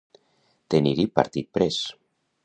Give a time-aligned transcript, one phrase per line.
[0.73, 1.77] Tenir-hi partit pres.